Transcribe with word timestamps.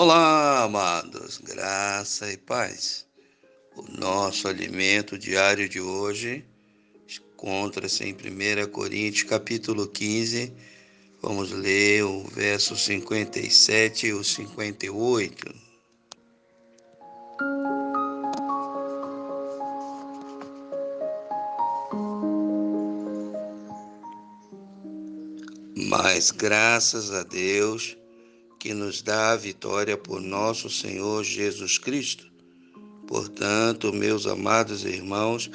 Olá, 0.00 0.62
amados, 0.62 1.38
graça 1.38 2.30
e 2.30 2.36
paz. 2.36 3.04
O 3.74 3.82
nosso 3.98 4.46
alimento 4.46 5.18
diário 5.18 5.68
de 5.68 5.80
hoje 5.80 6.44
encontra-se 7.34 8.04
em 8.04 8.12
1 8.12 8.70
Coríntios, 8.70 9.28
capítulo 9.28 9.88
15. 9.88 10.52
Vamos 11.20 11.50
ler 11.50 12.04
o 12.04 12.22
verso 12.28 12.76
57 12.76 14.06
e 14.06 14.12
o 14.12 14.22
58. 14.22 15.52
Mas 25.74 26.30
graças 26.30 27.10
a 27.10 27.24
Deus 27.24 27.97
que 28.68 28.74
nos 28.74 29.00
dá 29.00 29.30
a 29.30 29.36
vitória 29.36 29.96
por 29.96 30.20
nosso 30.20 30.68
Senhor 30.68 31.24
Jesus 31.24 31.78
Cristo. 31.78 32.30
Portanto, 33.06 33.94
meus 33.94 34.26
amados 34.26 34.84
irmãos, 34.84 35.50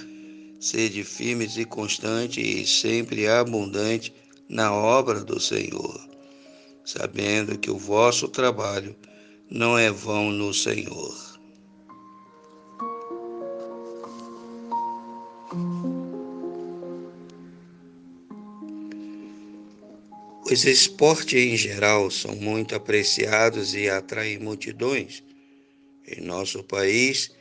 sede 0.60 1.04
firmes 1.04 1.56
e 1.56 1.64
constantes 1.64 2.44
e 2.44 2.66
sempre 2.66 3.28
abundante 3.28 4.12
na 4.50 4.74
obra 4.74 5.24
do 5.24 5.40
Senhor, 5.40 6.10
sabendo 6.84 7.56
que 7.60 7.70
o 7.70 7.78
vosso 7.78 8.28
trabalho 8.28 8.96
não 9.48 9.78
é 9.78 9.92
vão 9.92 10.32
no 10.32 10.52
Senhor. 10.52 11.33
Os 20.46 20.66
esportes 20.66 21.40
em 21.40 21.56
geral 21.56 22.12
são 22.12 22.36
muito 22.36 22.76
apreciados 22.76 23.74
e 23.74 23.90
atraem 23.90 24.38
multidões. 24.38 25.24
Em 26.06 26.22
nosso 26.22 26.62
país, 26.62 27.32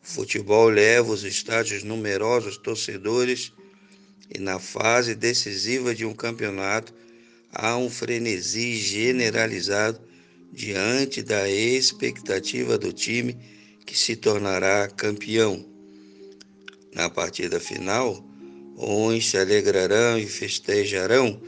o 0.00 0.06
futebol 0.06 0.68
leva 0.68 1.10
os 1.12 1.24
estádios 1.24 1.82
numerosos 1.82 2.56
torcedores 2.56 3.52
e 4.32 4.38
na 4.38 4.60
fase 4.60 5.16
decisiva 5.16 5.92
de 5.94 6.06
um 6.06 6.14
campeonato 6.14 6.94
há 7.50 7.76
um 7.76 7.90
frenesi 7.90 8.76
generalizado 8.76 10.00
diante 10.52 11.22
da 11.22 11.50
expectativa 11.50 12.78
do 12.78 12.92
time 12.92 13.36
que 13.84 13.98
se 13.98 14.14
tornará 14.14 14.88
campeão. 14.88 15.68
Na 16.94 17.10
partida 17.10 17.58
final, 17.58 18.24
uns 18.78 19.30
se 19.30 19.36
alegrarão 19.36 20.16
e 20.16 20.26
festejarão 20.26 21.42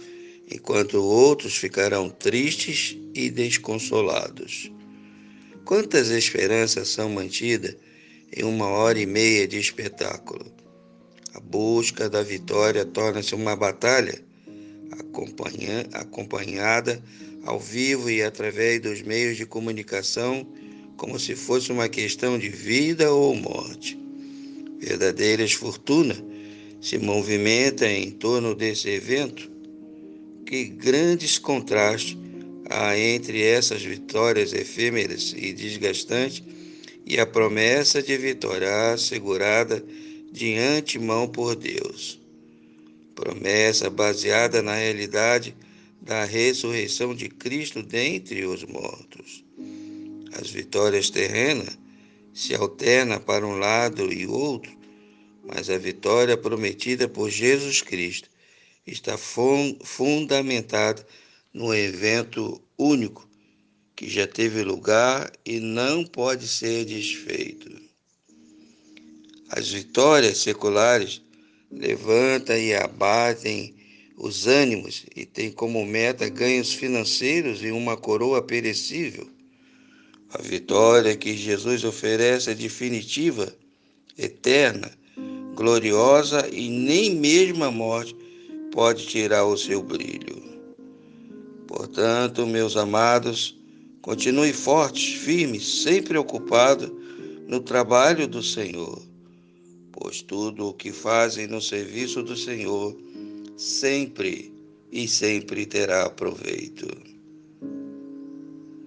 enquanto 0.50 1.02
outros 1.02 1.56
ficarão 1.56 2.08
tristes 2.08 2.97
e 3.14 3.30
desconsolados. 3.30 4.70
Quantas 5.64 6.11
esperanças 6.11 6.89
são 6.89 7.08
mantidas 7.08 7.77
em 8.33 8.44
uma 8.44 8.67
hora 8.69 8.98
e 8.98 9.06
meia 9.06 9.48
de 9.48 9.58
espetáculo? 9.58 10.46
A 11.35 11.40
busca 11.40 12.08
da 12.08 12.23
vitória 12.23 12.85
torna-se 12.85 13.35
uma 13.35 13.56
batalha 13.56 14.24
acompanha, 14.92 15.86
acompanhada 15.92 17.02
ao 17.45 17.58
vivo 17.58 18.08
e 18.08 18.23
através 18.23 18.80
dos 18.80 19.02
meios 19.02 19.36
de 19.36 19.45
comunicação, 19.45 20.46
como 20.96 21.18
se 21.18 21.35
fosse 21.35 21.70
uma 21.70 21.89
questão 21.89 22.39
de 22.39 22.48
vida 22.48 23.12
ou 23.12 23.35
morte. 23.35 23.98
Verdadeiras 24.79 25.52
fortunas 25.52 26.23
se 26.80 26.98
movimentam 26.98 27.89
em 27.89 28.11
torno 28.11 28.55
desse 28.55 28.89
evento 28.89 29.55
que 30.46 30.64
grandes 30.64 31.39
contrastes 31.39 32.17
há 32.70 32.96
entre 32.96 33.42
essas 33.42 33.83
vitórias 33.83 34.52
efêmeras 34.52 35.34
e 35.36 35.52
desgastantes 35.52 36.42
e 37.05 37.18
a 37.18 37.27
promessa 37.27 38.02
de 38.02 38.17
vitória 38.17 38.92
assegurada 38.92 39.85
de 40.33 40.56
antemão 40.56 41.29
por 41.29 41.56
Deus. 41.56 42.20
Promessa 43.14 43.90
baseada 43.90 44.62
na 44.62 44.74
realidade 44.74 45.55
da 46.01 46.24
ressurreição 46.24 47.14
de 47.14 47.29
Cristo 47.29 47.83
dentre 47.83 48.45
os 48.45 48.62
mortos. 48.64 49.45
As 50.40 50.51
vitórias 50.51 51.11
terrenas 51.11 51.79
se 52.33 52.55
alternam 52.55 53.18
para 53.18 53.46
um 53.46 53.58
lado 53.58 54.12
e 54.12 54.27
outro, 54.27 54.70
mas 55.42 55.70
a 55.70 55.79
vitória 55.79 56.36
prometida 56.36 57.08
por 57.08 57.30
Jesus 57.30 57.80
Cristo 57.80 58.29
está 58.86 59.19
fundamentada 59.19 61.05
no 61.52 61.74
evento 61.74 62.63
único 62.79 63.29
que 63.97 64.08
já 64.08 64.27
teve 64.27 64.63
lugar 64.63 65.33
e 65.45 65.58
não 65.58 66.05
pode 66.05 66.47
ser 66.47 66.85
desfeito. 66.85 67.70
As 69.48 69.70
vitórias 69.70 70.39
seculares 70.39 71.23
levantam 71.70 72.57
e 72.57 72.74
abatem 72.74 73.74
os 74.17 74.47
ânimos 74.47 75.05
e 75.14 75.24
têm 75.24 75.51
como 75.51 75.85
meta 75.85 76.29
ganhos 76.29 76.73
financeiros 76.73 77.63
e 77.63 77.70
uma 77.70 77.97
coroa 77.97 78.42
perecível. 78.42 79.29
A 80.30 80.42
vitória 80.42 81.17
que 81.17 81.36
Jesus 81.36 81.85
oferece 81.85 82.51
é 82.51 82.55
definitiva, 82.55 83.55
eterna, 84.18 84.91
gloriosa 85.55 86.48
e 86.53 86.68
nem 86.68 87.14
mesmo 87.14 87.64
a 87.64 87.70
morte 87.70 88.26
pode 88.77 89.07
tirar 89.07 89.47
o 89.47 89.57
seu 89.57 89.83
brilho. 89.83 90.37
Portanto, 91.67 92.47
meus 92.47 92.77
amados, 92.77 93.59
continue 94.03 94.53
fortes, 94.53 95.14
firmes, 95.14 95.83
sempre 95.83 96.19
ocupados 96.19 96.92
no 97.48 97.61
trabalho 97.61 98.29
do 98.29 98.42
Senhor, 98.42 99.03
pois 99.92 100.20
tudo 100.20 100.69
o 100.69 100.75
que 100.75 100.92
fazem 100.92 101.47
no 101.47 101.63
serviço 101.63 102.23
do 102.23 102.36
Senhor 102.36 102.95
sempre 103.57 104.53
e 104.92 105.09
sempre 105.09 105.65
terá 105.65 106.11
proveito. 106.11 106.86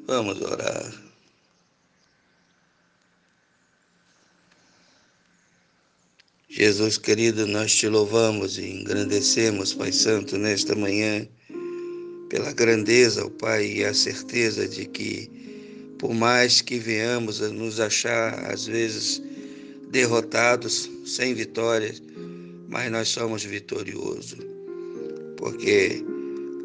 Vamos 0.05 0.39
orar. 0.39 1.08
Jesus 6.51 6.97
querido, 6.97 7.45
nós 7.45 7.75
te 7.75 7.87
louvamos 7.87 8.57
e 8.57 8.65
engrandecemos, 8.65 9.71
Pai 9.75 9.91
Santo, 9.91 10.35
nesta 10.35 10.75
manhã, 10.75 11.27
pela 12.27 12.51
grandeza, 12.51 13.23
ó 13.23 13.29
Pai, 13.29 13.67
e 13.67 13.85
a 13.85 13.93
certeza 13.93 14.67
de 14.67 14.87
que, 14.87 15.29
por 15.99 16.11
mais 16.11 16.59
que 16.59 16.79
venhamos 16.79 17.39
a 17.43 17.49
nos 17.49 17.79
achar, 17.79 18.51
às 18.51 18.65
vezes, 18.65 19.21
derrotados, 19.91 20.89
sem 21.05 21.35
vitórias, 21.35 22.01
mas 22.67 22.91
nós 22.91 23.09
somos 23.09 23.43
vitoriosos, 23.43 24.39
porque 25.37 26.03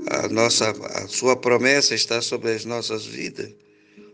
a 0.08 0.28
nossa, 0.28 0.70
a 0.70 1.06
sua 1.08 1.36
promessa 1.36 1.94
está 1.94 2.22
sobre 2.22 2.52
as 2.52 2.64
nossas 2.64 3.04
vidas, 3.04 3.50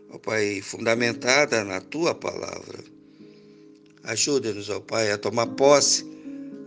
ó 0.09 0.17
Pai, 0.17 0.61
fundamentada 0.61 1.63
na 1.63 1.79
tua 1.79 2.13
palavra. 2.13 3.00
Ajude-nos, 4.03 4.69
ó 4.69 4.79
Pai, 4.79 5.11
a 5.11 5.17
tomar 5.17 5.47
posse 5.47 6.05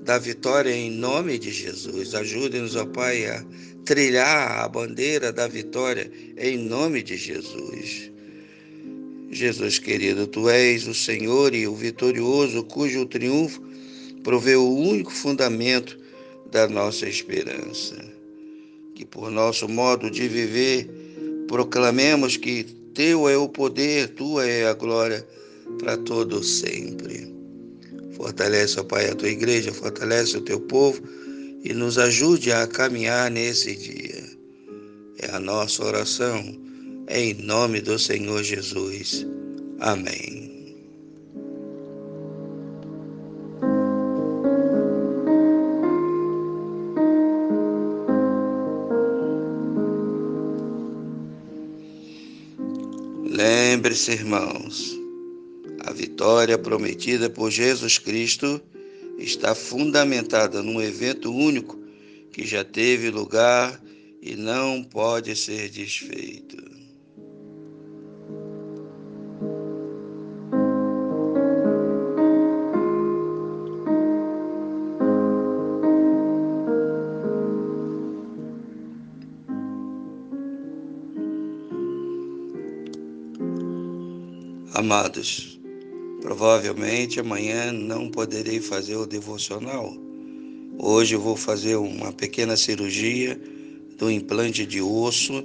da 0.03 0.19
vitória 0.19 0.71
em 0.71 0.91
nome 0.91 1.39
de 1.39 1.51
Jesus. 1.51 2.15
Ajude-nos, 2.15 2.77
ó 2.77 2.87
Pai, 2.87 3.27
a 3.27 3.45
trilhar 3.85 4.65
a 4.65 4.69
bandeira 4.69 5.33
da 5.33 5.49
vitória 5.49 6.11
em 6.37 6.57
nome 6.57 7.03
de 7.03 7.17
Jesus. 7.17 8.11
Jesus 9.31 9.81
querido, 9.81 10.29
tu 10.29 10.49
és 10.49 10.87
o 10.87 10.95
Senhor 10.95 11.55
e 11.55 11.67
o 11.67 11.75
vitorioso, 11.75 12.63
cujo 12.65 13.05
triunfo 13.05 13.61
proveu 14.23 14.63
o 14.63 14.79
único 14.79 15.11
fundamento 15.11 15.99
da 16.53 16.69
nossa 16.69 17.09
esperança. 17.09 17.97
Que 18.95 19.05
por 19.05 19.29
nosso 19.29 19.69
modo 19.69 20.09
de 20.09 20.29
viver 20.29 20.89
proclamemos 21.49 22.37
que 22.37 22.63
teu 22.95 23.29
é 23.29 23.37
o 23.37 23.49
poder, 23.49 24.11
tua 24.11 24.47
é 24.47 24.69
a 24.69 24.73
glória 24.73 25.27
para 25.79 25.97
todo 25.99 26.43
sempre. 26.43 27.35
Fortalece, 28.17 28.81
ó 28.81 28.85
Pai, 28.85 29.09
a 29.09 29.15
tua 29.15 29.29
igreja, 29.29 29.73
fortalece 29.73 30.37
o 30.37 30.41
teu 30.41 30.61
povo 30.61 31.03
e 31.65 31.73
nos 31.73 31.99
ajude 31.99 32.53
a 32.53 32.67
caminhar 32.67 33.31
nesse 33.31 33.75
dia. 33.75 34.23
É 35.19 35.31
a 35.31 35.41
nossa 35.41 35.85
oração, 35.85 36.43
em 37.09 37.35
nome 37.35 37.81
do 37.81 37.99
Senhor 37.99 38.43
Jesus. 38.43 39.26
Amém. 39.81 40.55
Lembre-se, 53.25 54.12
irmãos, 54.12 55.04
vitória 55.94 56.58
prometida 56.58 57.31
por 57.31 57.50
Jesus 57.50 57.96
Cristo 57.96 58.61
está 59.17 59.55
fundamentada 59.55 60.62
num 60.62 60.82
evento 60.82 61.32
único 61.32 61.79
que 62.32 62.44
já 62.44 62.64
teve 62.64 63.11
lugar 63.11 63.81
e 64.20 64.35
não 64.35 64.82
pode 64.82 65.37
ser 65.37 65.69
desfeito. 65.70 66.75
Amados, 84.75 85.54
provavelmente 86.25 87.21
amanhã 87.21 87.71
não 87.71 88.09
poderei 88.09 88.59
fazer 88.59 88.97
o 88.97 89.05
devocional. 89.05 89.94
Hoje 90.79 91.17
vou 91.17 91.37
fazer 91.37 91.76
uma 91.76 92.15
pequena 92.15 92.56
cirurgia 92.56 93.38
do 93.99 94.11
implante 94.11 94.65
de 94.65 94.81
osso 94.81 95.44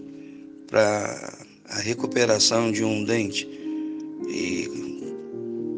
para 0.67 1.37
a 1.65 1.79
recuperação 1.81 2.71
de 2.71 2.81
um 2.85 3.03
dente. 3.03 3.45
E 4.29 4.69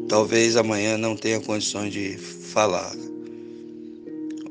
talvez 0.08 0.56
amanhã 0.56 0.96
não 0.96 1.16
tenha 1.16 1.40
condições 1.40 1.92
de 1.92 2.16
falar, 2.16 2.94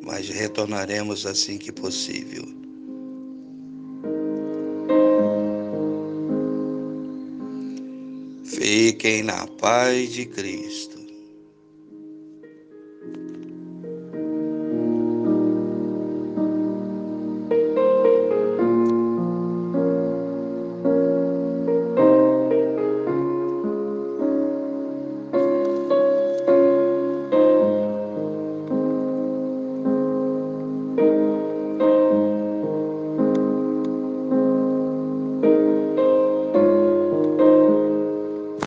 mas 0.02 0.28
retornaremos 0.28 1.26
assim 1.26 1.58
que 1.58 1.72
possível. 1.72 2.61
Fiquem 9.02 9.24
na 9.24 9.48
paz 9.48 10.14
de 10.14 10.28
Cristo. 10.28 10.91